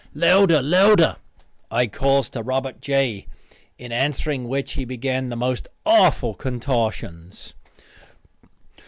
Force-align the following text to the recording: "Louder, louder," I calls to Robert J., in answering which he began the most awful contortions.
"Louder, 0.15 0.63
louder," 0.63 1.17
I 1.69 1.85
calls 1.85 2.27
to 2.31 2.41
Robert 2.41 2.81
J., 2.81 3.27
in 3.77 3.91
answering 3.91 4.47
which 4.47 4.71
he 4.71 4.83
began 4.83 5.29
the 5.29 5.35
most 5.35 5.67
awful 5.85 6.33
contortions. 6.33 7.53